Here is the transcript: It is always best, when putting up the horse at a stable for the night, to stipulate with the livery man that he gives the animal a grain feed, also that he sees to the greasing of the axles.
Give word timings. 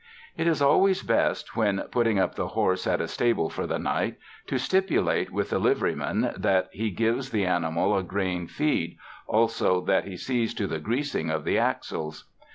It 0.35 0.47
is 0.47 0.63
always 0.63 1.03
best, 1.03 1.55
when 1.55 1.83
putting 1.91 2.17
up 2.17 2.33
the 2.33 2.47
horse 2.47 2.87
at 2.87 3.01
a 3.01 3.07
stable 3.07 3.51
for 3.51 3.67
the 3.67 3.77
night, 3.77 4.17
to 4.47 4.57
stipulate 4.57 5.29
with 5.31 5.51
the 5.51 5.59
livery 5.59 5.93
man 5.93 6.33
that 6.39 6.69
he 6.71 6.89
gives 6.89 7.29
the 7.29 7.45
animal 7.45 7.95
a 7.95 8.01
grain 8.01 8.47
feed, 8.47 8.97
also 9.27 9.79
that 9.81 10.05
he 10.05 10.17
sees 10.17 10.55
to 10.55 10.65
the 10.65 10.79
greasing 10.79 11.29
of 11.29 11.43
the 11.45 11.59
axles. 11.59 12.25